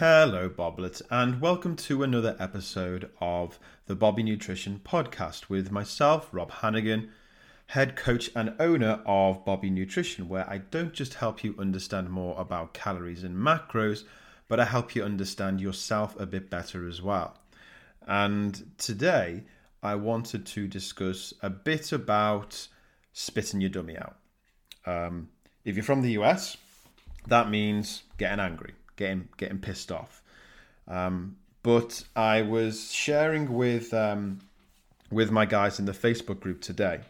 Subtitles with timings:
[0.00, 6.50] Hello, Boblets, and welcome to another episode of the Bobby Nutrition Podcast with myself, Rob
[6.50, 7.10] Hannigan,
[7.66, 12.34] head coach and owner of Bobby Nutrition, where I don't just help you understand more
[12.40, 14.04] about calories and macros,
[14.48, 17.36] but I help you understand yourself a bit better as well.
[18.06, 19.44] And today,
[19.82, 22.68] I wanted to discuss a bit about
[23.12, 24.16] spitting your dummy out.
[24.86, 25.28] Um,
[25.66, 26.56] if you're from the US,
[27.26, 30.22] that means getting angry getting getting pissed off.
[30.86, 34.40] Um, but I was sharing with um,
[35.10, 37.00] with my guys in the Facebook group today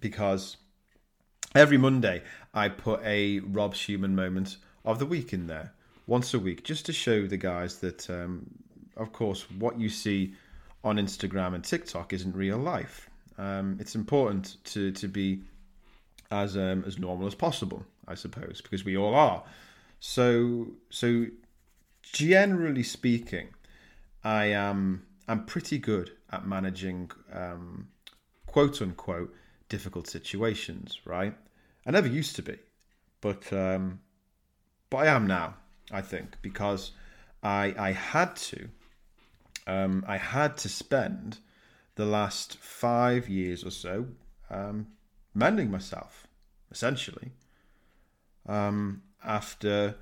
[0.00, 0.56] because
[1.54, 2.22] every Monday
[2.52, 5.72] I put a Rob's Human Moment of the week in there
[6.06, 8.46] once a week just to show the guys that, um,
[8.96, 10.34] of course, what you see
[10.82, 13.08] on Instagram and TikTok isn't real life.
[13.38, 15.42] Um, it's important to to be
[16.30, 19.42] as um, as normal as possible, I suppose, because we all are.
[20.06, 21.28] So so
[22.02, 23.48] generally speaking,
[24.22, 27.88] I am I'm pretty good at managing um,
[28.46, 29.34] quote unquote
[29.70, 31.00] difficult situations.
[31.06, 31.34] Right?
[31.86, 32.58] I never used to be,
[33.22, 34.00] but um,
[34.90, 35.54] but I am now.
[35.90, 36.92] I think because
[37.42, 38.68] I I had to
[39.66, 41.38] um, I had to spend
[41.94, 44.08] the last five years or so
[44.50, 44.88] um,
[45.32, 46.26] mending myself
[46.70, 47.32] essentially
[48.46, 49.96] um, after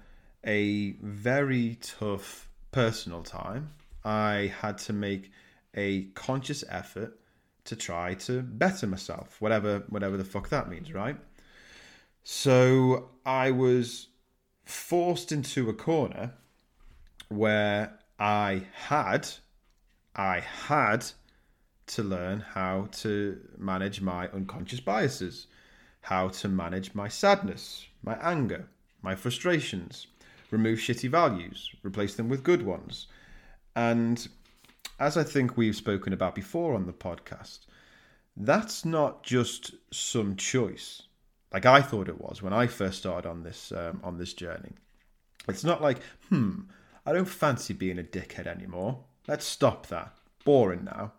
[0.45, 3.73] a very tough personal time.
[4.05, 5.31] I had to make
[5.75, 7.19] a conscious effort
[7.65, 11.17] to try to better myself, whatever whatever the fuck that means, right?
[12.25, 14.09] So I was
[14.65, 16.35] forced into a corner
[17.29, 19.29] where I had
[20.15, 21.07] I had
[21.87, 25.47] to learn how to manage my unconscious biases,
[26.03, 28.69] how to manage my sadness, my anger,
[29.03, 30.07] my frustrations,
[30.51, 33.07] remove shitty values, replace them with good ones.
[33.75, 34.27] And
[34.99, 37.61] as I think we've spoken about before on the podcast,
[38.37, 41.03] that's not just some choice,
[41.53, 44.73] like I thought it was when I first started on this um, on this journey.
[45.49, 45.99] It's not like,
[46.29, 46.61] hmm,
[47.05, 49.05] I don't fancy being a dickhead anymore.
[49.27, 50.15] Let's stop that.
[50.45, 51.13] Boring now.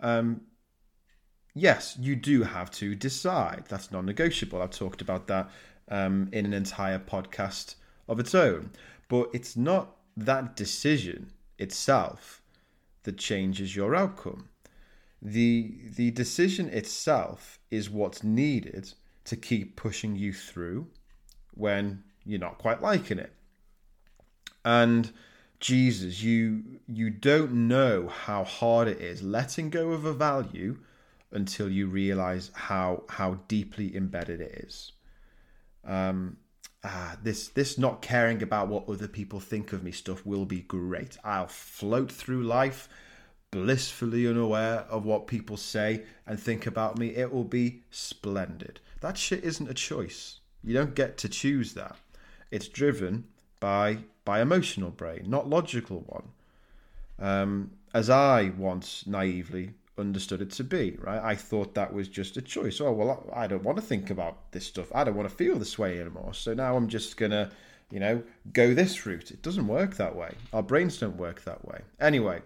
[0.00, 0.42] Um,
[1.54, 3.64] yes, you do have to decide.
[3.68, 4.60] That's non-negotiable.
[4.60, 5.50] I've talked about that
[5.88, 7.76] um, in an entire podcast
[8.08, 8.70] of its own.
[9.08, 12.42] But it's not that decision itself
[13.04, 14.48] that changes your outcome.
[15.20, 18.92] The, the decision itself is what's needed
[19.24, 20.88] to keep pushing you through
[21.54, 23.32] when you're not quite liking it.
[24.64, 25.12] And
[25.60, 30.78] Jesus, you you don't know how hard it is letting go of a value
[31.30, 34.92] until you realize how how deeply embedded it is.
[35.84, 36.36] Um,
[36.84, 40.60] ah, this this not caring about what other people think of me stuff will be
[40.60, 41.16] great.
[41.24, 42.88] I'll float through life
[43.52, 47.08] blissfully unaware of what people say and think about me.
[47.08, 48.80] It will be splendid.
[49.00, 50.40] That shit isn't a choice.
[50.64, 51.96] You don't get to choose that.
[52.50, 53.26] It's driven
[53.60, 56.28] by by emotional brain, not logical one.
[57.18, 61.22] Um, as I once naively understood it to be, right?
[61.22, 62.80] I thought that was just a choice.
[62.80, 64.92] Oh, well, I don't want to think about this stuff.
[64.94, 66.34] I don't want to feel this way anymore.
[66.34, 67.50] So now I'm just going to,
[67.90, 69.30] you know, go this route.
[69.30, 70.34] It doesn't work that way.
[70.52, 71.80] Our brains don't work that way.
[72.00, 72.42] Anyway,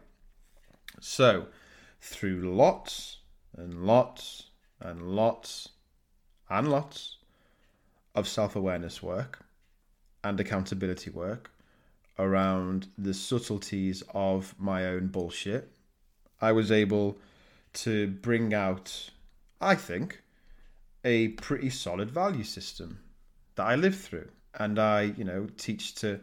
[1.01, 1.47] so
[2.01, 3.19] through lots
[3.57, 4.45] and lots
[4.81, 5.71] and lots
[6.49, 7.17] and lots
[8.15, 9.45] of self awareness work
[10.23, 11.51] and accountability work
[12.19, 15.71] around the subtleties of my own bullshit,
[16.41, 17.19] I was able
[17.77, 19.11] to bring out,
[19.61, 20.23] I think,
[21.05, 22.99] a pretty solid value system
[23.55, 24.29] that I live through.
[24.59, 26.21] And I, you know, teach to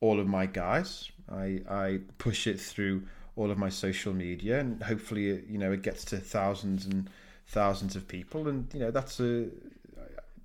[0.00, 1.10] all of my guys.
[1.30, 3.02] I, I push it through
[3.36, 7.08] all of my social media and hopefully, you know, it gets to thousands and
[7.48, 8.46] thousands of people.
[8.48, 9.48] And, you know, that's a,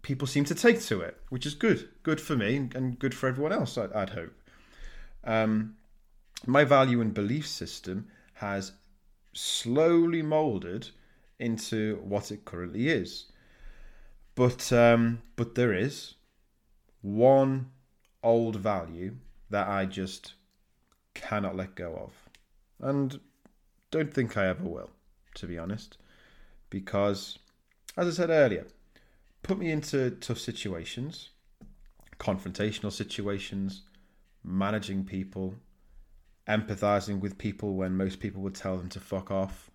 [0.02, 1.90] people seem to take to it, which is good.
[2.04, 4.34] Good for me and good for everyone else, I'd, I'd hope.
[5.24, 5.76] Um,
[6.46, 8.72] my value and belief system has
[9.40, 10.90] slowly molded
[11.40, 13.28] into what it currently is.
[14.36, 16.16] But um, but there is
[17.02, 17.72] one
[18.22, 19.16] old value
[19.50, 20.34] that I just
[21.14, 22.14] cannot let go of,
[22.86, 23.20] and
[23.92, 24.92] don't think I ever will,
[25.36, 25.98] to be honest,
[26.70, 27.40] because
[27.98, 28.68] as I said earlier,
[29.44, 31.30] put me into tough situations,
[32.20, 33.84] confrontational situations,
[34.44, 35.56] managing people,
[36.50, 39.70] empathizing with people when most people would tell them to fuck off,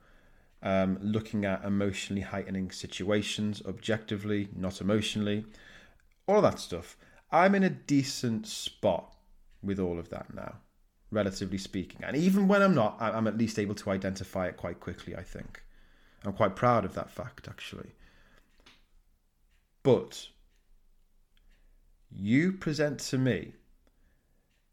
[0.62, 5.46] um, looking at emotionally heightening situations objectively, not emotionally,
[6.26, 6.96] all that stuff.
[7.30, 9.14] I'm in a decent spot
[9.62, 10.56] with all of that now.
[11.10, 12.02] relatively speaking.
[12.04, 15.22] And even when I'm not, I'm at least able to identify it quite quickly, I
[15.22, 15.62] think.
[16.24, 17.92] I'm quite proud of that fact, actually.
[19.82, 20.28] But
[22.10, 23.52] you present to me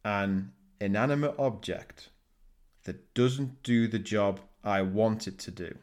[0.04, 0.52] an
[0.82, 2.10] inanimate object
[2.84, 5.78] that doesn't do the job I want it to do.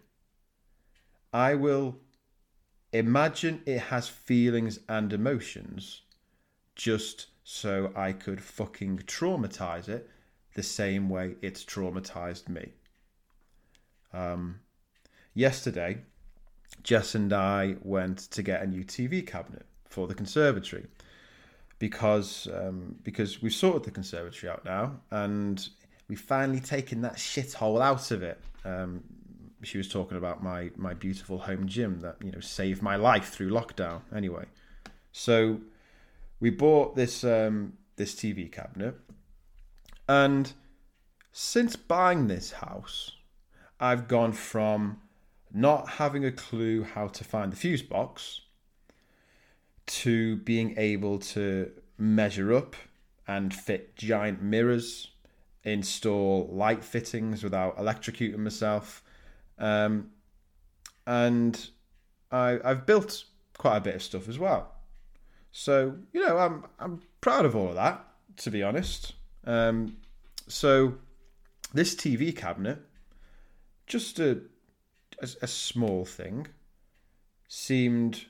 [1.32, 1.96] I will
[2.92, 6.02] imagine it has feelings and emotions
[6.74, 10.10] just so I could fucking traumatize it
[10.54, 12.72] the same way it's traumatized me.
[14.12, 14.60] Um,
[15.34, 15.98] yesterday,
[16.82, 20.86] Jess and I went to get a new TV cabinet for the conservatory
[21.78, 25.68] because um, because we've sorted the conservatory out now and
[26.08, 28.40] we've finally taken that shithole out of it.
[28.64, 29.04] Um,
[29.62, 33.28] she was talking about my my beautiful home gym that you know saved my life
[33.28, 34.02] through lockdown.
[34.14, 34.46] Anyway,
[35.12, 35.60] so
[36.40, 38.96] we bought this um, this TV cabinet,
[40.08, 40.52] and
[41.32, 43.12] since buying this house,
[43.78, 45.00] I've gone from
[45.52, 48.42] not having a clue how to find the fuse box
[49.98, 52.76] to being able to measure up
[53.26, 55.08] and fit giant mirrors,
[55.64, 59.02] install light fittings without electrocuting myself.
[59.58, 60.10] Um,
[61.04, 61.70] and
[62.30, 63.24] I, I've built
[63.56, 64.72] quite a bit of stuff as well.
[65.50, 68.04] So you know, I'm I'm proud of all of that,
[68.36, 69.14] to be honest.
[69.44, 69.96] Um,
[70.46, 70.94] so
[71.74, 72.78] this TV cabinet,
[73.88, 74.42] just a,
[75.20, 76.46] a, a small thing,
[77.48, 78.26] seemed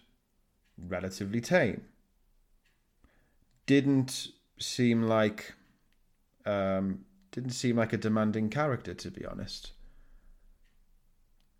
[0.87, 1.83] relatively tame.
[3.67, 4.29] Didn't
[4.59, 5.55] seem like
[6.47, 9.73] um, didn't seem like a demanding character, to be honest.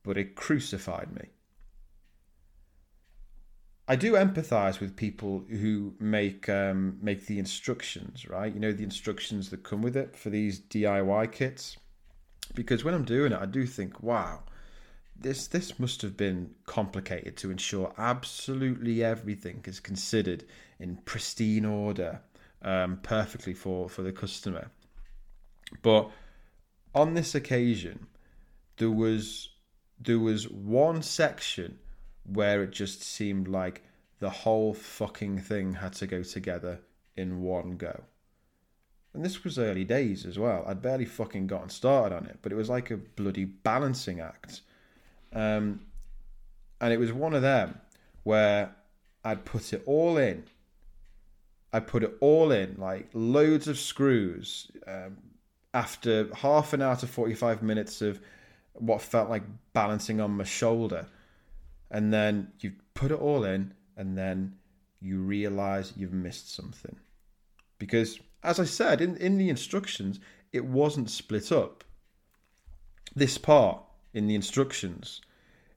[0.03, 1.29] But it crucified me.
[3.91, 8.53] I do empathize with people who make um, make the instructions, right?
[8.53, 11.77] You know, the instructions that come with it for these DIY kits.
[12.55, 14.43] Because when I'm doing it, I do think, wow,
[15.21, 20.45] this this must have been complicated to ensure absolutely everything is considered
[20.79, 22.21] in pristine order,
[22.63, 24.71] um, perfectly for for the customer.
[25.83, 26.11] But
[26.95, 28.07] on this occasion,
[28.77, 29.51] there was
[30.01, 31.79] there was one section
[32.25, 33.83] where it just seemed like
[34.21, 36.81] the whole fucking thing had to go together
[37.17, 38.03] in one go.
[39.15, 40.65] And this was early days as well.
[40.67, 44.61] I'd barely fucking gotten started on it, but it was like a bloody balancing act.
[45.33, 45.81] Um,
[46.81, 47.79] and it was one of them
[48.23, 48.75] where
[49.25, 50.45] I'd put it all in.
[51.73, 54.71] I put it all in, like loads of screws.
[54.87, 55.19] Um,
[55.75, 58.21] after half an hour to 45 minutes of
[58.73, 59.43] what felt like
[59.75, 61.07] balancing on my shoulder,
[61.91, 64.55] and then you put it all in, and then
[65.01, 66.97] you realize you've missed something.
[67.79, 70.21] Because, as I said in, in the instructions,
[70.53, 71.85] it wasn't split up.
[73.15, 73.83] This part
[74.13, 75.21] in the instructions,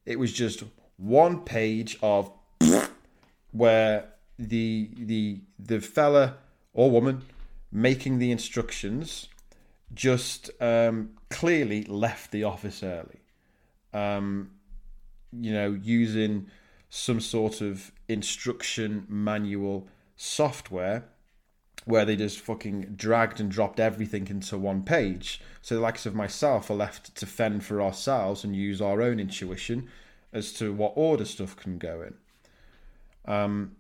[0.06, 0.64] it was just
[0.98, 2.32] one page of
[3.52, 4.06] where
[4.38, 6.38] the the the fella
[6.74, 7.24] or woman
[7.72, 9.28] making the instructions
[9.94, 13.20] just um, clearly left the office early.
[13.94, 14.52] Um,
[15.32, 16.48] you know, using
[16.90, 21.06] some sort of instruction manual software
[21.86, 25.42] where they just fucking dragged and dropped everything into one page.
[25.62, 29.20] So the likes of myself are left to fend for ourselves and use our own
[29.20, 29.90] intuition
[30.34, 32.14] as to what order stuff can go in.
[33.32, 33.76] Um,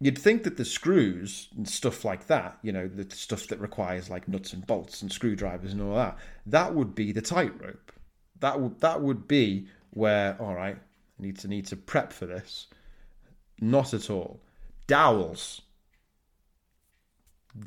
[0.00, 4.10] you'd think that the screws and stuff like that, you know, the stuff that requires
[4.10, 7.92] like nuts and bolts and screwdrivers and all that, that would be the tightrope.
[8.40, 12.26] That would that would be where all right, I need to need to prep for
[12.26, 12.66] this.
[13.60, 14.40] Not at all.
[14.86, 15.62] Dowels.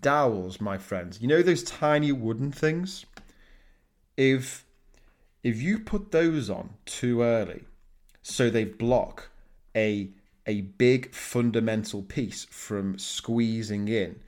[0.02, 1.22] Dowels, my friends.
[1.22, 3.06] You know those tiny wooden things?
[4.18, 4.66] If
[5.44, 7.64] if you put those on too early,
[8.22, 9.30] so they block
[9.76, 10.10] a
[10.46, 14.20] a big fundamental piece from squeezing in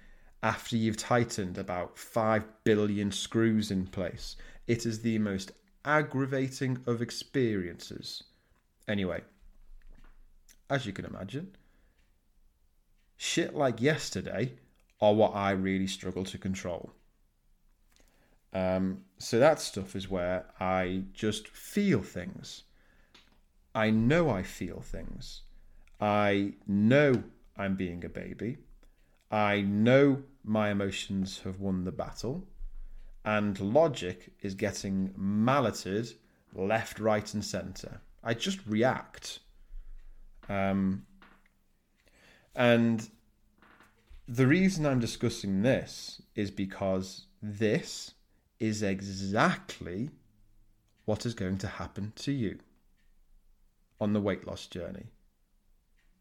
[0.43, 4.35] after you've tightened about 5 billion screws in place.
[4.67, 5.51] It is the most
[5.85, 8.23] aggravating of experiences.
[8.87, 9.21] Anyway,
[10.69, 11.55] as you can imagine,
[13.17, 14.53] shit like yesterday
[15.01, 16.91] are what I really struggle to control.
[18.53, 22.63] Um, so that stuff is where I just feel things.
[23.74, 25.41] I know I feel things.
[26.00, 27.24] I know
[27.58, 28.58] I'm being a baby.
[29.31, 32.48] I know my emotions have won the battle.
[33.24, 36.13] And logic is getting malleted
[36.53, 38.01] left, right, and centre.
[38.24, 39.39] I just react.
[40.50, 41.05] Um,
[42.55, 43.08] and
[44.33, 48.13] the reason I'm discussing this is because this
[48.61, 50.09] is exactly
[51.03, 52.59] what is going to happen to you
[54.00, 55.07] on the weight loss journey.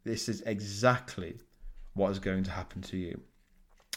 [0.02, 1.38] This is exactly
[1.94, 3.20] what is going to happen to you.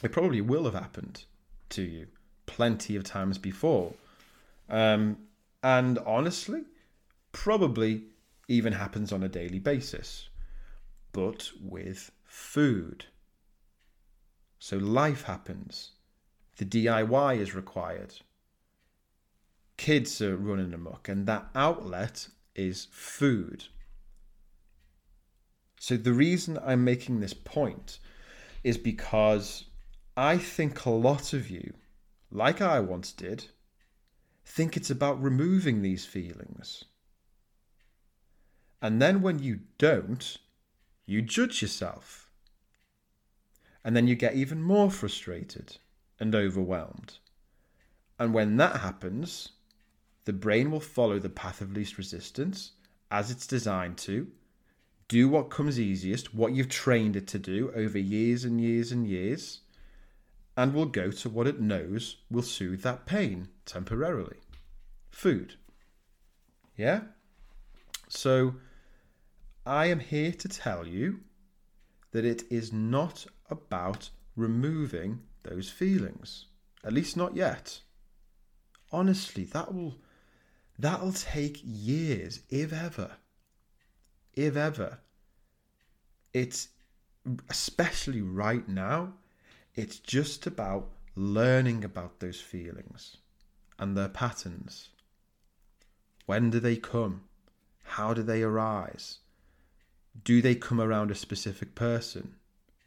[0.03, 1.24] It probably will have happened
[1.70, 2.05] to you
[2.46, 3.93] plenty of times before.
[4.70, 5.17] Um,
[5.63, 6.62] and honestly,
[7.32, 8.03] probably
[8.48, 10.29] even happens on a daily basis,
[11.13, 13.05] but with food.
[14.63, 15.91] So life happens.
[16.55, 18.13] The DIY is required.
[19.75, 23.65] Kids are running amok, and that outlet is food.
[25.82, 28.00] So the reason I'm making this point
[28.63, 29.65] is because
[30.15, 31.74] I think a lot of you,
[32.32, 33.48] like I once did,
[34.46, 36.86] think it's about removing these feelings.
[38.82, 40.38] And then when you don't,
[41.05, 42.23] you judge yourself.
[43.84, 45.78] And then you get even more frustrated
[46.20, 47.18] and overwhelmed.
[48.18, 49.50] And when that happens,
[50.25, 52.72] the brain will follow the path of least resistance
[53.12, 54.28] as it's designed to.
[55.08, 59.06] Do what comes easiest, what you've trained it to do over years and years and
[59.06, 59.60] years,
[60.56, 64.38] and will go to what it knows will soothe that pain temporarily
[65.12, 65.56] food.
[66.78, 67.02] Yeah?
[68.08, 68.56] So,
[69.66, 71.20] I am here to tell you
[72.13, 76.46] that it is not about removing those feelings.
[76.84, 77.82] At least not yet.
[78.91, 79.96] Honestly, that will
[80.77, 83.12] that'll take years, if ever.
[84.34, 85.00] If ever.
[86.34, 86.70] It's
[87.50, 89.13] especially right now,
[89.75, 93.17] it's just about learning about those feelings
[93.79, 94.89] and their patterns.
[96.25, 97.24] When do they come?
[97.84, 99.20] How do they arise?
[100.22, 102.36] Do they come around a specific person,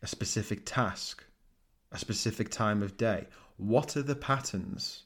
[0.01, 1.25] a specific task,
[1.91, 3.27] a specific time of day?
[3.57, 5.05] What are the patterns?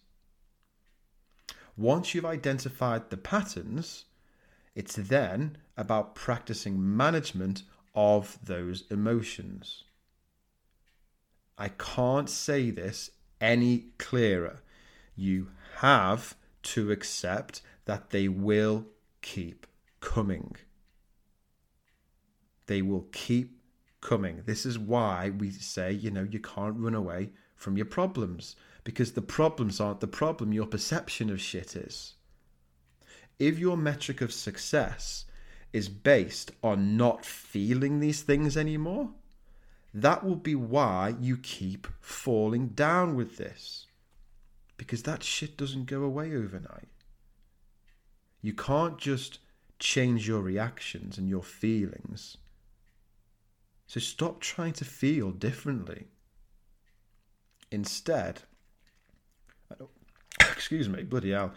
[1.76, 4.04] Once you've identified the patterns,
[4.74, 7.62] it's then about practicing management
[7.94, 9.84] of those emotions.
[11.56, 13.10] I can't say this
[13.40, 14.62] any clearer.
[15.16, 18.86] You have to accept that they will
[19.22, 19.66] keep
[20.00, 20.56] coming.
[22.70, 23.58] They will keep
[24.00, 24.44] coming.
[24.46, 29.10] This is why we say, you know, you can't run away from your problems because
[29.10, 32.14] the problems aren't the problem, your perception of shit is.
[33.40, 35.24] If your metric of success
[35.72, 39.10] is based on not feeling these things anymore,
[39.92, 43.88] that will be why you keep falling down with this.
[44.76, 46.86] Because that shit doesn't go away overnight.
[48.40, 49.40] You can't just
[49.80, 52.36] change your reactions and your feelings
[53.90, 56.06] so stop trying to feel differently.
[57.72, 58.42] Instead,
[60.40, 61.54] excuse me, bloody hell.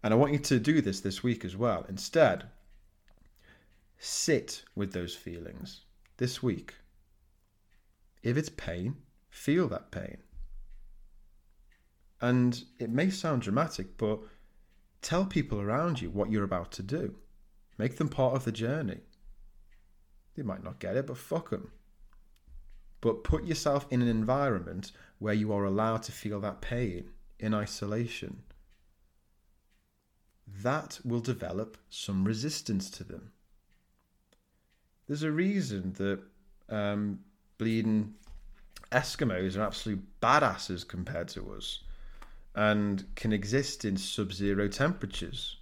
[0.00, 1.84] And I want you to do this this week as well.
[1.88, 2.44] Instead,
[3.98, 5.80] sit with those feelings
[6.18, 6.74] this week.
[8.22, 8.94] If it's pain,
[9.28, 10.18] feel that pain.
[12.20, 14.20] And it may sound dramatic, but
[15.02, 17.16] tell people around you what you're about to do.
[17.78, 19.00] Make them part of the journey.
[20.34, 21.70] They might not get it, but fuck them.
[23.00, 27.54] But put yourself in an environment where you are allowed to feel that pain in
[27.54, 28.42] isolation.
[30.46, 33.32] That will develop some resistance to them.
[35.06, 36.20] There's a reason that
[36.68, 37.20] um,
[37.58, 38.14] bleeding
[38.90, 41.80] Eskimos are absolute badasses compared to us
[42.54, 45.56] and can exist in sub zero temperatures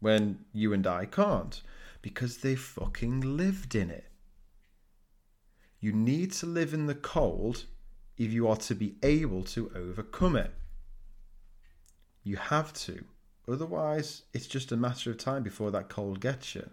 [0.00, 1.60] when you and I can't
[2.00, 4.05] because they fucking lived in it.
[5.86, 7.66] You need to live in the cold
[8.18, 10.52] if you are to be able to overcome it.
[12.24, 13.04] You have to.
[13.46, 16.70] Otherwise, it's just a matter of time before that cold gets you.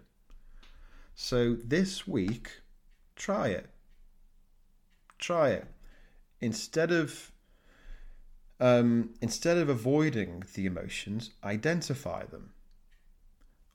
[1.14, 2.60] So this week,
[3.14, 3.70] try it.
[5.18, 5.66] Try it.
[6.40, 7.30] Instead of
[8.58, 12.50] um, instead of avoiding the emotions, identify them.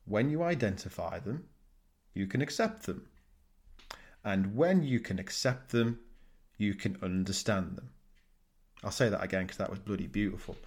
[0.03, 1.46] When you identify them,
[2.13, 3.08] you can accept them.
[4.24, 6.00] And when you can accept them,
[6.58, 7.90] you can understand them.
[8.84, 10.58] I'll say that again because that was bloody beautiful.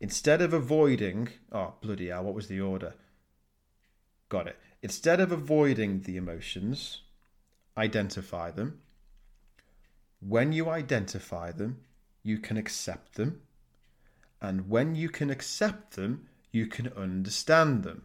[0.00, 2.94] Instead of avoiding, oh, bloody hell, what was the order?
[4.28, 4.58] Got it.
[4.82, 7.02] Instead of avoiding the emotions,
[7.76, 8.80] identify them.
[10.20, 11.80] When you identify them,
[12.22, 13.42] you can accept them.
[14.40, 18.02] And when you can accept them, you can understand them.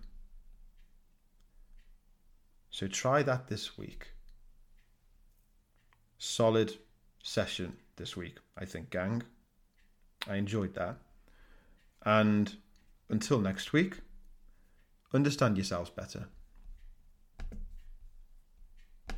[2.69, 4.13] So try that this week
[6.21, 6.77] solid
[7.23, 9.23] session this week, I think, gang.
[10.27, 10.97] I enjoyed that.
[12.05, 12.55] And
[13.09, 13.97] until next week,
[15.13, 16.27] understand yourselves better.